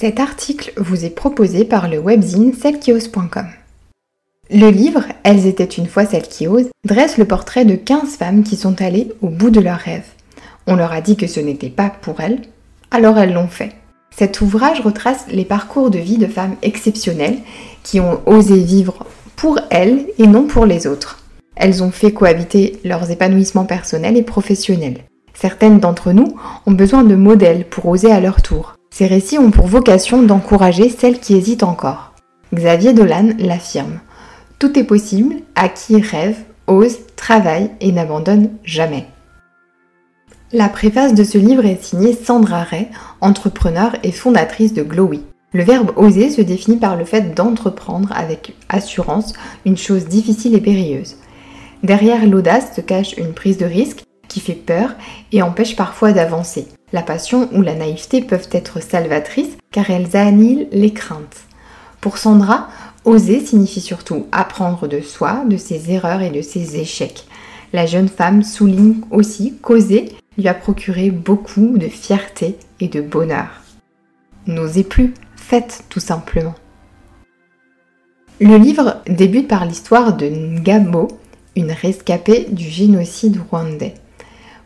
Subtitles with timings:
[0.00, 3.46] Cet article vous est proposé par le webzine celles-qui-osent.com.
[4.48, 8.44] Le livre Elles étaient une fois celles qui osent dresse le portrait de 15 femmes
[8.44, 10.06] qui sont allées au bout de leurs rêves.
[10.68, 12.42] On leur a dit que ce n'était pas pour elles,
[12.92, 13.72] alors elles l'ont fait.
[14.16, 17.38] Cet ouvrage retrace les parcours de vie de femmes exceptionnelles
[17.82, 21.24] qui ont osé vivre pour elles et non pour les autres.
[21.56, 24.98] Elles ont fait cohabiter leurs épanouissements personnels et professionnels.
[25.34, 28.77] Certaines d'entre nous ont besoin de modèles pour oser à leur tour.
[28.98, 32.14] Ces récits ont pour vocation d'encourager celles qui hésitent encore.
[32.52, 34.00] Xavier Dolan l'affirme.
[34.58, 39.06] Tout est possible à qui rêve, ose, travaille et n'abandonne jamais.
[40.52, 42.88] La préface de ce livre est signée Sandra Ray,
[43.20, 45.22] entrepreneur et fondatrice de Glowy.
[45.52, 49.32] Le verbe oser se définit par le fait d'entreprendre avec assurance
[49.64, 51.14] une chose difficile et périlleuse.
[51.84, 54.96] Derrière l'audace se cache une prise de risque qui fait peur
[55.30, 56.66] et empêche parfois d'avancer.
[56.92, 61.44] La passion ou la naïveté peuvent être salvatrices car elles annihilent les craintes.
[62.00, 62.68] Pour Sandra,
[63.04, 67.26] Oser signifie surtout apprendre de soi, de ses erreurs et de ses échecs.
[67.72, 73.48] La jeune femme souligne aussi qu'oser lui a procuré beaucoup de fierté et de bonheur.
[74.46, 76.54] N'osez plus, faites tout simplement.
[78.40, 81.08] Le livre débute par l'histoire de Ngabo,
[81.56, 83.94] une rescapée du génocide rwandais.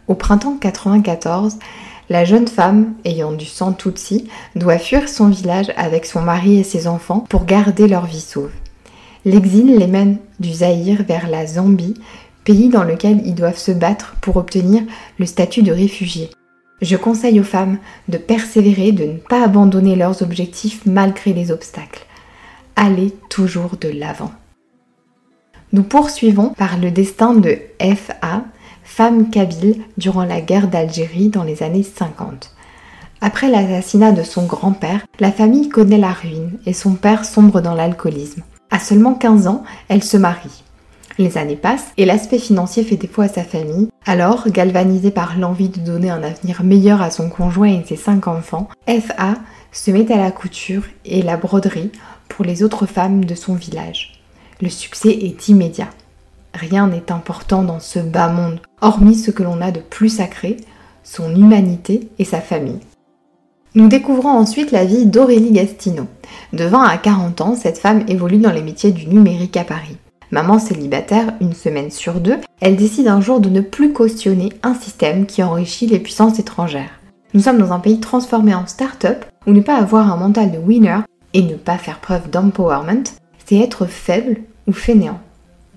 [0.08, 1.58] Au printemps 94,
[2.08, 6.64] la jeune femme, ayant du sang Tutsi, doit fuir son village avec son mari et
[6.64, 8.50] ses enfants pour garder leur vie sauve.
[9.24, 11.94] L'exil les mène du Zaïre vers la Zambie,
[12.44, 14.82] pays dans lequel ils doivent se battre pour obtenir
[15.18, 16.30] le statut de réfugiés.
[16.80, 17.78] Je conseille aux femmes
[18.08, 22.04] de persévérer, de ne pas abandonner leurs objectifs malgré les obstacles.
[22.74, 24.32] Allez toujours de l'avant.
[25.72, 28.42] Nous poursuivons par le destin de F.A.,
[28.94, 32.54] femme kabyle durant la guerre d'Algérie dans les années 50.
[33.22, 37.74] Après l'assassinat de son grand-père, la famille connaît la ruine et son père sombre dans
[37.74, 38.42] l'alcoolisme.
[38.70, 40.62] À seulement 15 ans, elle se marie.
[41.16, 43.88] Les années passent et l'aspect financier fait défaut à sa famille.
[44.04, 48.28] Alors, galvanisée par l'envie de donner un avenir meilleur à son conjoint et ses cinq
[48.28, 49.36] enfants, FA
[49.72, 51.92] se met à la couture et la broderie
[52.28, 54.20] pour les autres femmes de son village.
[54.60, 55.88] Le succès est immédiat.
[56.54, 60.58] Rien n'est important dans ce bas monde, hormis ce que l'on a de plus sacré,
[61.02, 62.80] son humanité et sa famille.
[63.74, 66.06] Nous découvrons ensuite la vie d'Aurélie Gastino.
[66.52, 69.96] De 20 à 40 ans, cette femme évolue dans les métiers du numérique à Paris.
[70.30, 74.74] Maman célibataire une semaine sur deux, elle décide un jour de ne plus cautionner un
[74.74, 77.00] système qui enrichit les puissances étrangères.
[77.34, 80.58] Nous sommes dans un pays transformé en start-up où ne pas avoir un mental de
[80.58, 80.98] winner
[81.32, 83.04] et ne pas faire preuve d'empowerment,
[83.46, 84.36] c'est être faible
[84.66, 85.20] ou fainéant.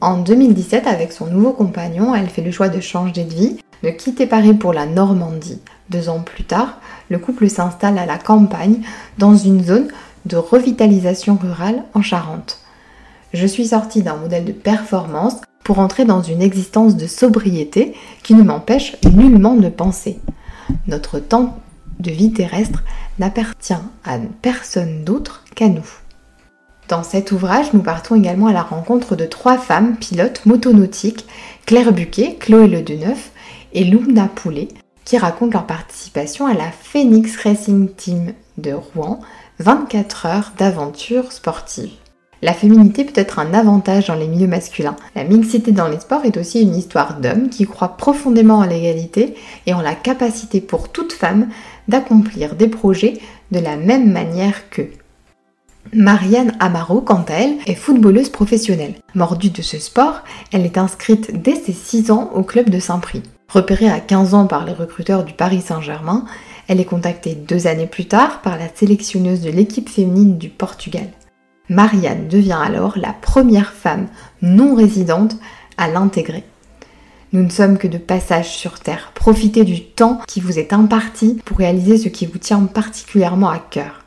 [0.05, 3.89] En 2017, avec son nouveau compagnon, elle fait le choix de changer de vie, de
[3.89, 5.59] quitter Paris pour la Normandie.
[5.89, 6.79] Deux ans plus tard,
[7.09, 8.83] le couple s'installe à la campagne,
[9.17, 9.87] dans une zone
[10.27, 12.59] de revitalisation rurale en Charente.
[13.33, 18.35] Je suis sortie d'un modèle de performance pour entrer dans une existence de sobriété qui
[18.35, 20.19] ne m'empêche nullement de penser.
[20.85, 21.57] Notre temps
[21.99, 22.83] de vie terrestre
[23.17, 23.73] n'appartient
[24.03, 26.04] à personne d'autre qu'à nous.
[26.87, 31.25] Dans cet ouvrage, nous partons également à la rencontre de trois femmes pilotes motonautiques,
[31.65, 33.31] Claire Buquet, Chloé Le Deneuf
[33.73, 34.67] et Lumna Poulet,
[35.03, 39.19] qui racontent leur participation à la Phoenix Racing Team de Rouen,
[39.59, 41.91] 24 heures d'aventure sportive.
[42.43, 44.95] La féminité peut être un avantage dans les milieux masculins.
[45.15, 49.33] La mixité dans les sports est aussi une histoire d'hommes qui croient profondément en l'égalité
[49.65, 51.49] et en la capacité pour toute femme
[51.87, 53.19] d'accomplir des projets
[53.51, 54.91] de la même manière qu'eux.
[55.93, 58.95] Marianne Amaro, quant à elle, est footballeuse professionnelle.
[59.13, 63.23] Mordue de ce sport, elle est inscrite dès ses 6 ans au club de Saint-Prix.
[63.47, 66.25] Repérée à 15 ans par les recruteurs du Paris Saint-Germain,
[66.67, 71.07] elle est contactée deux années plus tard par la sélectionneuse de l'équipe féminine du Portugal.
[71.69, 74.07] Marianne devient alors la première femme
[74.41, 75.37] non résidente
[75.77, 76.43] à l'intégrer.
[77.33, 79.11] Nous ne sommes que de passage sur Terre.
[79.13, 83.59] Profitez du temps qui vous est imparti pour réaliser ce qui vous tient particulièrement à
[83.59, 84.04] cœur.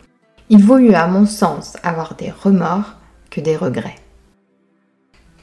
[0.51, 2.95] Il vaut mieux, à mon sens, avoir des remords
[3.31, 3.97] que des regrets.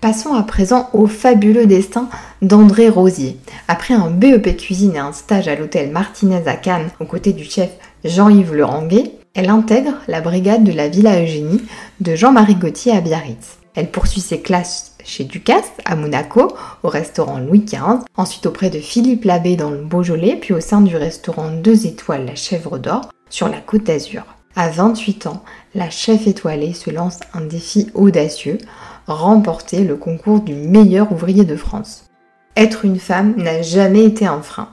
[0.01, 2.09] Passons à présent au fabuleux destin
[2.41, 3.39] d'André Rosier.
[3.67, 7.43] Après un BEP cuisine et un stage à l'hôtel Martinez à Cannes aux côtés du
[7.43, 7.69] chef
[8.03, 11.61] Jean-Yves Leranguet, elle intègre la brigade de la Villa Eugénie
[11.99, 13.57] de Jean-Marie Gauthier à Biarritz.
[13.75, 18.79] Elle poursuit ses classes chez Ducasse à Monaco, au restaurant Louis XV, ensuite auprès de
[18.79, 23.09] Philippe Labbé dans le Beaujolais, puis au sein du restaurant 2 étoiles La Chèvre d'Or
[23.29, 24.34] sur la Côte d'Azur.
[24.57, 25.43] À 28 ans,
[25.73, 28.57] la chef étoilée se lance un défi audacieux,
[29.05, 32.05] remporter le concours du meilleur ouvrier de France.
[32.55, 34.69] Être une femme n'a jamais été un frein.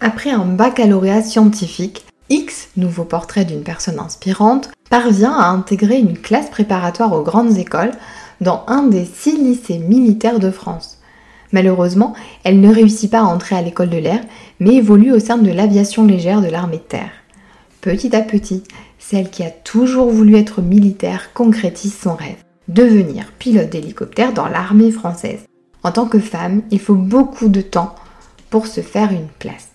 [0.00, 6.50] Après un baccalauréat scientifique, X, nouveau portrait d'une personne inspirante, parvient à intégrer une classe
[6.50, 7.92] préparatoire aux grandes écoles
[8.40, 10.98] dans un des six lycées militaires de France.
[11.52, 14.20] Malheureusement, elle ne réussit pas à entrer à l'école de l'air,
[14.58, 17.10] mais évolue au sein de l'aviation légère de l'armée de terre.
[17.80, 18.64] Petit à petit,
[18.98, 24.90] celle qui a toujours voulu être militaire concrétise son rêve, devenir pilote d'hélicoptère dans l'armée
[24.90, 25.46] française.
[25.84, 27.94] En tant que femme, il faut beaucoup de temps
[28.50, 29.68] pour se faire une place.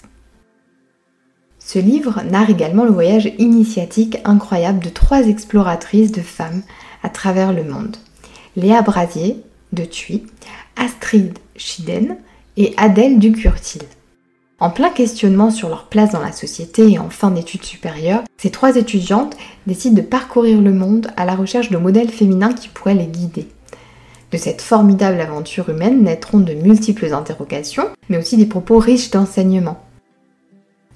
[1.60, 6.62] Ce livre narre également le voyage initiatique incroyable de trois exploratrices de femmes
[7.04, 7.96] à travers le monde.
[8.58, 9.38] Léa Brasier
[9.72, 10.26] de Thuy,
[10.76, 12.18] Astrid Schiden
[12.58, 13.80] et Adèle Ducurtil.
[14.64, 18.50] En plein questionnement sur leur place dans la société et en fin d'études supérieures, ces
[18.50, 19.36] trois étudiantes
[19.68, 23.50] décident de parcourir le monde à la recherche de modèles féminins qui pourraient les guider.
[24.32, 29.84] De cette formidable aventure humaine naîtront de multiples interrogations, mais aussi des propos riches d'enseignements.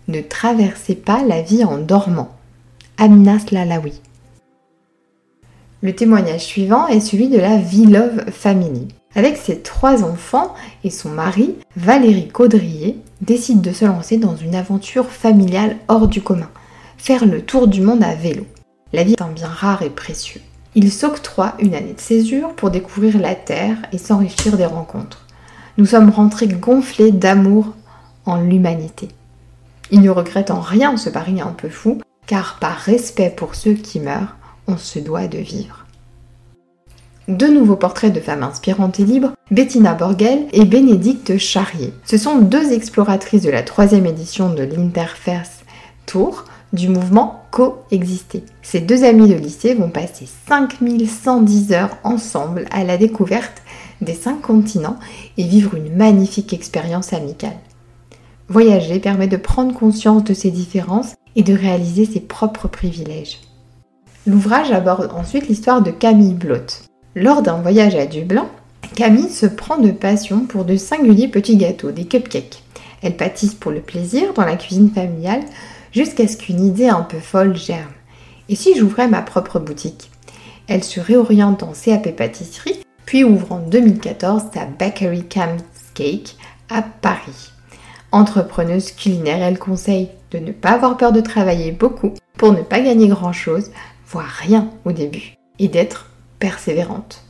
[0.08, 2.38] Ne traversez pas la vie en dormant.
[2.98, 4.00] Amina Slalawi.
[5.82, 8.88] Le témoignage suivant est celui de la V-Love Family.
[9.18, 10.54] Avec ses trois enfants
[10.84, 16.22] et son mari, Valérie Caudrier décide de se lancer dans une aventure familiale hors du
[16.22, 16.52] commun,
[17.00, 18.46] faire le tour du monde à vélo.
[18.94, 20.40] La vie est un bien rare et précieux.
[20.76, 25.26] Il s'octroie une année de césure pour découvrir la Terre et s'enrichir des rencontres.
[25.80, 27.74] Nous sommes rentrés gonflés d'amour
[28.26, 29.08] en l'humanité.
[29.90, 33.74] Il ne regrette en rien ce pari un peu fou, car par respect pour ceux
[33.74, 34.36] qui meurent,
[34.68, 35.87] on se doit de vivre.
[37.28, 41.94] Deux nouveaux portraits de femmes inspirantes et libres, Bettina Borgel et Bénédicte Charrier.
[42.06, 45.66] Ce sont deux exploratrices de la troisième édition de l'Interface
[46.06, 48.44] Tour du mouvement Coexister.
[48.62, 53.62] Ces deux amies de lycée vont passer 5110 heures ensemble à la découverte
[54.00, 54.98] des cinq continents
[55.38, 57.58] et vivre une magnifique expérience amicale.
[58.48, 63.42] Voyager permet de prendre conscience de ces différences et de réaliser ses propres privilèges.
[64.26, 66.87] L'ouvrage aborde ensuite l'histoire de Camille Blot.
[67.20, 68.48] Lors d'un voyage à Dublin,
[68.94, 72.62] Camille se prend de passion pour de singuliers petits gâteaux, des cupcakes.
[73.02, 75.42] Elle pâtisse pour le plaisir dans la cuisine familiale
[75.92, 77.90] jusqu'à ce qu'une idée un peu folle germe.
[78.50, 80.12] Et si j'ouvrais ma propre boutique?
[80.68, 85.58] Elle se réoriente en CAP pâtisserie, puis ouvre en 2014 sa Bakery Camp
[85.96, 86.36] Cake
[86.70, 87.50] à Paris.
[88.12, 92.80] Entrepreneuse culinaire, elle conseille de ne pas avoir peur de travailler beaucoup pour ne pas
[92.80, 93.72] gagner grand-chose,
[94.08, 97.24] voire rien au début, et d'être persévérante.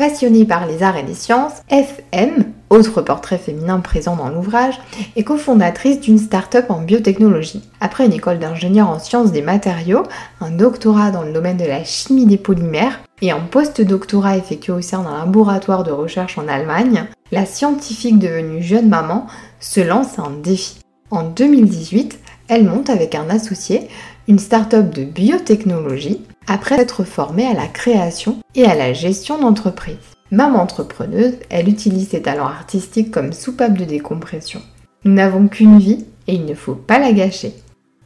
[0.00, 4.80] Passionnée par les arts et les sciences, FM, autre portrait féminin présent dans l'ouvrage,
[5.14, 7.68] est cofondatrice d'une start-up en biotechnologie.
[7.82, 10.04] Après une école d'ingénieur en sciences des matériaux,
[10.40, 14.80] un doctorat dans le domaine de la chimie des polymères et un post-doctorat effectué au
[14.80, 19.26] sein d'un laboratoire de recherche en Allemagne, la scientifique devenue jeune maman
[19.60, 20.78] se lance un défi.
[21.10, 22.18] En 2018,
[22.48, 23.88] elle monte avec un associé
[24.28, 29.96] une start-up de biotechnologie après être formée à la création et à la gestion d'entreprise.
[30.30, 34.62] Maman entrepreneuse, elle utilise ses talents artistiques comme soupape de décompression.
[35.04, 37.54] Nous n'avons qu'une vie et il ne faut pas la gâcher.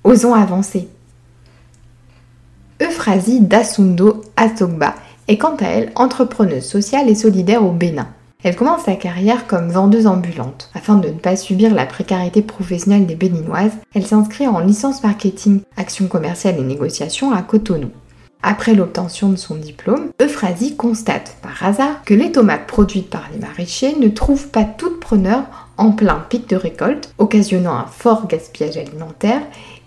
[0.04, 0.88] Osons avancer.
[2.82, 4.94] Euphrasie Dasundo Asogba
[5.28, 8.08] est quant à elle entrepreneuse sociale et solidaire au Bénin.
[8.42, 10.70] Elle commence sa carrière comme vendeuse ambulante.
[10.74, 15.62] Afin de ne pas subir la précarité professionnelle des béninoises, elle s'inscrit en licence marketing,
[15.78, 17.88] action commerciale et négociation à Cotonou.
[18.46, 23.38] Après l'obtention de son diplôme, Euphrasie constate par hasard que les tomates produites par les
[23.38, 25.44] maraîchers ne trouvent pas tout preneur
[25.78, 29.40] en plein pic de récolte, occasionnant un fort gaspillage alimentaire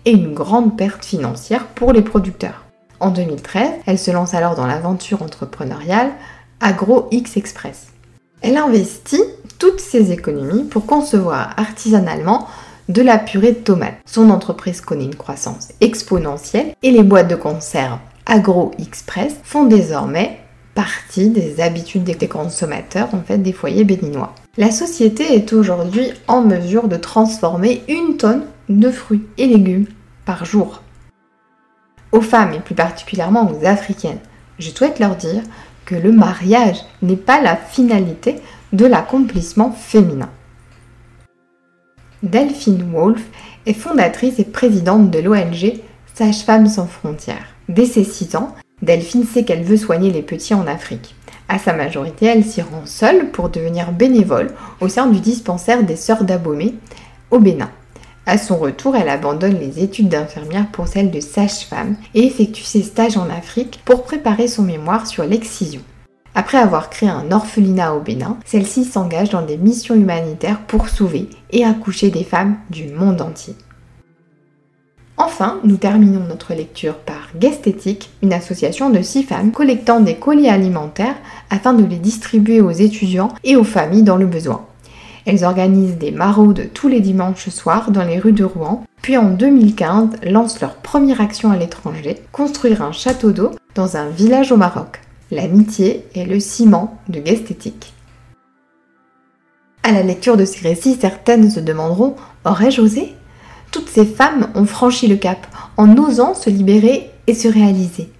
[0.06, 2.64] et une grande perte financière pour les producteurs.
[2.98, 6.10] En 2013, elle se lance alors dans l'aventure entrepreneuriale
[6.58, 7.86] Agro X Express.
[8.42, 9.22] Elle investit
[9.60, 12.48] toutes ses économies pour concevoir artisanalement
[12.88, 13.98] de la purée de tomates.
[14.04, 17.98] Son entreprise connaît une croissance exponentielle et les boîtes de conserve
[18.30, 20.38] Agro Express font désormais
[20.74, 24.34] partie des habitudes des consommateurs en fait des foyers béninois.
[24.58, 29.86] La société est aujourd'hui en mesure de transformer une tonne de fruits et légumes
[30.26, 30.82] par jour.
[32.12, 34.20] Aux femmes et plus particulièrement aux africaines,
[34.58, 35.42] je souhaite leur dire
[35.86, 38.42] que le mariage n'est pas la finalité
[38.74, 40.28] de l'accomplissement féminin.
[42.22, 43.24] Delphine Wolf
[43.64, 45.80] est fondatrice et présidente de l'ONG
[46.18, 47.54] Sage-Femmes sans frontières.
[47.68, 51.14] Dès ses 6 ans, Delphine sait qu'elle veut soigner les petits en Afrique.
[51.48, 55.94] À sa majorité, elle s'y rend seule pour devenir bénévole au sein du dispensaire des
[55.94, 56.74] Sœurs d'Abomey
[57.30, 57.70] au Bénin.
[58.26, 62.82] À son retour, elle abandonne les études d'infirmière pour celles de sage-femme et effectue ses
[62.82, 65.82] stages en Afrique pour préparer son mémoire sur l'excision.
[66.34, 71.30] Après avoir créé un orphelinat au Bénin, celle-ci s'engage dans des missions humanitaires pour sauver
[71.52, 73.54] et accoucher des femmes du monde entier.
[75.20, 80.48] Enfin, nous terminons notre lecture par Guestétique, une association de six femmes collectant des colis
[80.48, 81.16] alimentaires
[81.50, 84.64] afin de les distribuer aux étudiants et aux familles dans le besoin.
[85.26, 89.30] Elles organisent des maraudes tous les dimanches soirs dans les rues de Rouen, puis en
[89.30, 94.56] 2015 lancent leur première action à l'étranger, construire un château d'eau dans un village au
[94.56, 95.00] Maroc.
[95.32, 97.92] L'amitié est le ciment de Guestétique.
[99.82, 103.14] À la lecture de ces récits, certaines se demanderont Aurais-je osé?
[103.70, 105.46] Toutes ces femmes ont franchi le cap
[105.76, 108.10] en osant se libérer et se réaliser.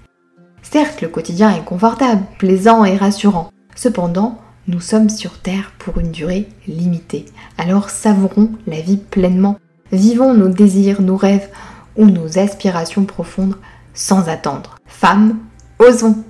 [0.63, 3.51] Certes, le quotidien est confortable, plaisant et rassurant.
[3.75, 7.25] Cependant, nous sommes sur Terre pour une durée limitée.
[7.57, 9.59] Alors savourons la vie pleinement.
[9.93, 11.49] Vivons nos désirs, nos rêves
[11.97, 13.57] ou nos aspirations profondes
[13.95, 14.77] sans attendre.
[14.87, 15.39] Femmes,
[15.79, 16.23] osons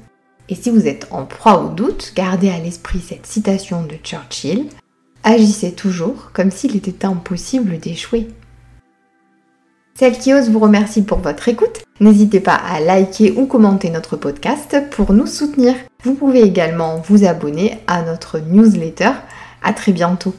[0.48, 4.66] Et si vous êtes en proie au doute, gardez à l'esprit cette citation de Churchill.
[5.24, 8.28] Agissez toujours comme s'il était impossible d'échouer.
[9.98, 11.82] Celle qui ose vous remercie pour votre écoute.
[11.98, 15.74] N'hésitez pas à liker ou commenter notre podcast pour nous soutenir.
[16.04, 19.10] Vous pouvez également vous abonner à notre newsletter.
[19.60, 20.34] À très bientôt.